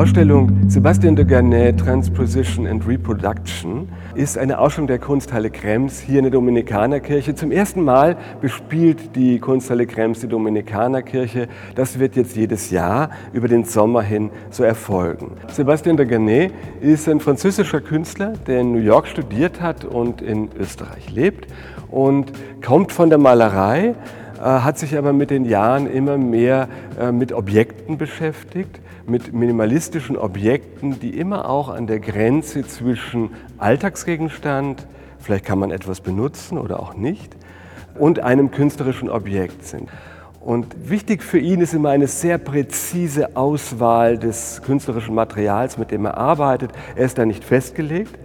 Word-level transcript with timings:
Ausstellung 0.00 0.50
Sebastian 0.66 1.14
de 1.14 1.26
Garnet 1.26 1.78
Transposition 1.78 2.66
and 2.66 2.88
Reproduction 2.88 3.86
ist 4.14 4.38
eine 4.38 4.58
Ausstellung 4.58 4.86
der 4.86 4.98
Kunsthalle 4.98 5.50
Krems 5.50 6.00
hier 6.00 6.20
in 6.20 6.24
der 6.24 6.30
Dominikanerkirche. 6.30 7.34
Zum 7.34 7.52
ersten 7.52 7.82
Mal 7.84 8.16
bespielt 8.40 9.14
die 9.14 9.38
Kunsthalle 9.38 9.86
Krems 9.86 10.20
die 10.20 10.26
Dominikanerkirche. 10.28 11.48
Das 11.74 11.98
wird 11.98 12.16
jetzt 12.16 12.34
jedes 12.34 12.70
Jahr 12.70 13.10
über 13.34 13.46
den 13.46 13.64
Sommer 13.64 14.00
hin 14.00 14.30
so 14.48 14.64
erfolgen. 14.64 15.32
Sebastian 15.52 15.98
de 15.98 16.06
Garnet 16.06 16.54
ist 16.80 17.06
ein 17.06 17.20
französischer 17.20 17.82
Künstler, 17.82 18.32
der 18.46 18.62
in 18.62 18.72
New 18.72 18.78
York 18.78 19.06
studiert 19.06 19.60
hat 19.60 19.84
und 19.84 20.22
in 20.22 20.48
Österreich 20.58 21.10
lebt 21.10 21.46
und 21.90 22.32
kommt 22.64 22.90
von 22.92 23.10
der 23.10 23.18
Malerei 23.18 23.94
hat 24.44 24.78
sich 24.78 24.96
aber 24.96 25.12
mit 25.12 25.30
den 25.30 25.44
Jahren 25.44 25.86
immer 25.86 26.16
mehr 26.16 26.68
äh, 26.98 27.12
mit 27.12 27.32
Objekten 27.32 27.98
beschäftigt, 27.98 28.80
mit 29.06 29.32
minimalistischen 29.32 30.16
Objekten, 30.16 31.00
die 31.00 31.18
immer 31.18 31.48
auch 31.48 31.68
an 31.68 31.86
der 31.86 32.00
Grenze 32.00 32.66
zwischen 32.66 33.30
Alltagsgegenstand, 33.58 34.86
vielleicht 35.18 35.44
kann 35.44 35.58
man 35.58 35.70
etwas 35.70 36.00
benutzen 36.00 36.58
oder 36.58 36.80
auch 36.80 36.94
nicht, 36.94 37.36
und 37.98 38.20
einem 38.20 38.50
künstlerischen 38.50 39.10
Objekt 39.10 39.66
sind. 39.66 39.88
Und 40.40 40.88
wichtig 40.88 41.22
für 41.22 41.38
ihn 41.38 41.60
ist 41.60 41.74
immer 41.74 41.90
eine 41.90 42.06
sehr 42.06 42.38
präzise 42.38 43.36
Auswahl 43.36 44.16
des 44.16 44.62
künstlerischen 44.62 45.14
Materials, 45.14 45.76
mit 45.76 45.90
dem 45.90 46.06
er 46.06 46.16
arbeitet. 46.16 46.70
Er 46.96 47.04
ist 47.04 47.18
da 47.18 47.26
nicht 47.26 47.44
festgelegt, 47.44 48.18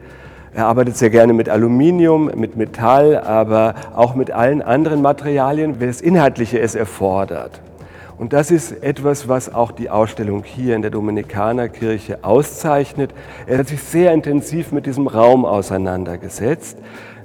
er 0.56 0.68
arbeitet 0.68 0.96
sehr 0.96 1.10
gerne 1.10 1.34
mit 1.34 1.50
Aluminium, 1.50 2.32
mit 2.34 2.56
Metall, 2.56 3.18
aber 3.18 3.76
auch 3.94 4.16
mit 4.16 4.32
allen 4.32 4.62
anderen 4.62 5.02
Materialien, 5.02 5.82
wenn 5.82 5.90
das 5.90 6.00
Inhaltliche 6.00 6.60
es 6.62 6.76
erfordert. 6.76 7.60
Und 8.18 8.32
das 8.32 8.52
ist 8.52 8.72
etwas, 8.82 9.28
was 9.28 9.54
auch 9.54 9.74
die 9.74 9.90
Ausstellung 9.90 10.46
hier 10.46 10.78
in 10.78 10.82
der 10.82 10.92
Dominikanerkirche 10.92 12.20
auszeichnet. 12.24 13.12
Er 13.48 13.58
hat 13.58 13.68
sich 13.68 13.84
sehr 13.84 14.14
intensiv 14.14 14.72
mit 14.72 14.86
diesem 14.86 15.08
Raum 15.08 15.44
auseinandergesetzt. 15.44 16.78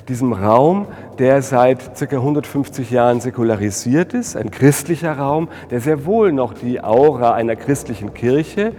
Diesem 0.08 0.32
Raum, 0.32 0.88
der 1.20 1.40
seit 1.42 1.96
ca. 1.96 2.16
150 2.16 2.90
Jahren 2.90 3.20
säkularisiert 3.20 4.12
ist, 4.12 4.36
ein 4.36 4.50
christlicher 4.50 5.16
Raum, 5.16 5.46
der 5.70 5.80
sehr 5.80 6.04
wohl 6.04 6.32
noch 6.32 6.52
die 6.52 6.82
Aura 6.82 7.34
einer 7.34 7.54
christlichen 7.54 8.12
Kirche 8.12 8.72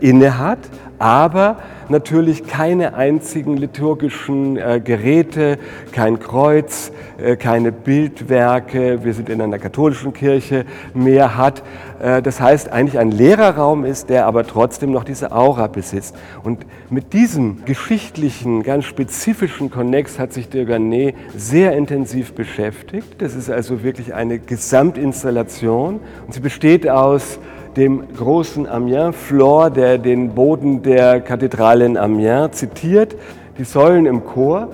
innehat, 0.00 0.58
aber 0.98 1.56
natürlich 1.88 2.46
keine 2.46 2.94
einzigen 2.94 3.56
liturgischen 3.56 4.56
äh, 4.56 4.80
Geräte, 4.82 5.58
kein 5.92 6.18
Kreuz, 6.18 6.92
äh, 7.18 7.36
keine 7.36 7.72
Bildwerke, 7.72 9.04
wir 9.04 9.14
sind 9.14 9.28
in 9.28 9.40
einer 9.40 9.58
katholischen 9.58 10.12
Kirche, 10.12 10.64
mehr 10.94 11.36
hat. 11.36 11.62
Äh, 12.00 12.22
das 12.22 12.40
heißt, 12.40 12.70
eigentlich 12.70 12.98
ein 12.98 13.10
leerer 13.10 13.56
Raum 13.56 13.84
ist, 13.84 14.08
der 14.08 14.26
aber 14.26 14.46
trotzdem 14.46 14.92
noch 14.92 15.04
diese 15.04 15.32
Aura 15.32 15.66
besitzt. 15.66 16.16
Und 16.42 16.66
mit 16.90 17.12
diesem 17.12 17.64
geschichtlichen, 17.64 18.62
ganz 18.62 18.84
spezifischen 18.84 19.70
Konnex 19.70 20.18
hat 20.18 20.32
sich 20.32 20.48
der 20.48 20.64
Garnet 20.64 21.14
sehr 21.36 21.72
intensiv 21.72 22.32
beschäftigt. 22.32 23.20
Das 23.20 23.34
ist 23.34 23.50
also 23.50 23.82
wirklich 23.82 24.14
eine 24.14 24.38
Gesamtinstallation 24.38 26.00
und 26.26 26.32
sie 26.32 26.40
besteht 26.40 26.88
aus 26.88 27.38
dem 27.76 28.04
großen 28.16 28.68
Amiens-Flor, 28.68 29.70
der 29.70 29.98
den 29.98 30.30
Boden 30.30 30.82
der 30.82 31.20
Kathedrale 31.20 31.86
in 31.86 31.96
Amiens 31.96 32.52
zitiert, 32.56 33.16
die 33.58 33.64
Säulen 33.64 34.06
im 34.06 34.24
Chor, 34.24 34.68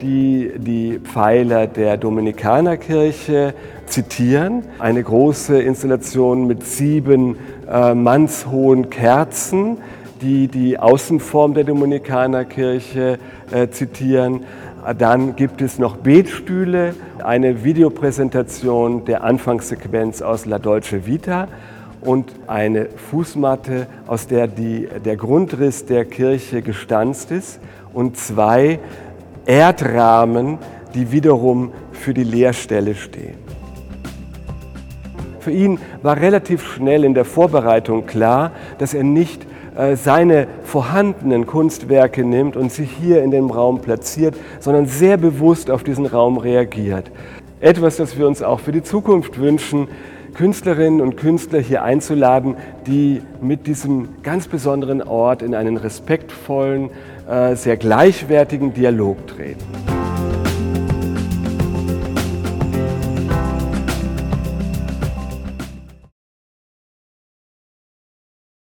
die 0.00 0.52
die 0.56 0.98
Pfeiler 0.98 1.66
der 1.66 1.96
Dominikanerkirche 1.96 3.54
zitieren, 3.86 4.64
eine 4.78 5.02
große 5.02 5.60
Installation 5.60 6.46
mit 6.46 6.64
sieben 6.64 7.36
äh, 7.70 7.94
mannshohen 7.94 8.88
Kerzen, 8.88 9.78
die 10.22 10.48
die 10.48 10.78
Außenform 10.78 11.54
der 11.54 11.64
Dominikanerkirche 11.64 13.18
äh, 13.50 13.68
zitieren. 13.68 14.44
Dann 14.96 15.36
gibt 15.36 15.60
es 15.60 15.78
noch 15.78 15.96
Betstühle, 15.96 16.94
eine 17.22 17.64
Videopräsentation 17.64 19.04
der 19.04 19.22
Anfangssequenz 19.24 20.22
aus 20.22 20.46
La 20.46 20.58
Dolce 20.58 21.06
Vita 21.06 21.48
und 22.00 22.32
eine 22.46 22.86
Fußmatte, 22.86 23.86
aus 24.06 24.26
der 24.26 24.46
die, 24.46 24.88
der 25.04 25.16
Grundriss 25.16 25.84
der 25.84 26.04
Kirche 26.04 26.62
gestanzt 26.62 27.30
ist 27.30 27.60
und 27.92 28.16
zwei 28.16 28.78
Erdrahmen, 29.44 30.58
die 30.94 31.12
wiederum 31.12 31.72
für 31.92 32.14
die 32.14 32.24
Leerstelle 32.24 32.94
stehen. 32.94 33.34
Für 35.40 35.50
ihn 35.50 35.78
war 36.02 36.18
relativ 36.18 36.62
schnell 36.62 37.04
in 37.04 37.14
der 37.14 37.24
Vorbereitung 37.24 38.06
klar, 38.06 38.52
dass 38.78 38.92
er 38.92 39.04
nicht 39.04 39.46
äh, 39.76 39.96
seine 39.96 40.46
vorhandenen 40.64 41.46
Kunstwerke 41.46 42.24
nimmt 42.24 42.56
und 42.56 42.70
sie 42.72 42.84
hier 42.84 43.22
in 43.22 43.30
dem 43.30 43.50
Raum 43.50 43.80
platziert, 43.80 44.34
sondern 44.58 44.86
sehr 44.86 45.16
bewusst 45.16 45.70
auf 45.70 45.82
diesen 45.82 46.06
Raum 46.06 46.36
reagiert. 46.36 47.10
Etwas, 47.60 47.96
das 47.96 48.18
wir 48.18 48.26
uns 48.26 48.42
auch 48.42 48.60
für 48.60 48.72
die 48.72 48.82
Zukunft 48.82 49.38
wünschen, 49.38 49.88
Künstlerinnen 50.34 51.00
und 51.00 51.16
Künstler 51.16 51.60
hier 51.60 51.82
einzuladen, 51.82 52.56
die 52.86 53.22
mit 53.40 53.66
diesem 53.66 54.22
ganz 54.22 54.48
besonderen 54.48 55.02
Ort 55.02 55.42
in 55.42 55.54
einen 55.54 55.76
respektvollen, 55.76 56.90
äh, 57.28 57.54
sehr 57.56 57.76
gleichwertigen 57.76 58.72
Dialog 58.74 59.26
treten. 59.26 59.99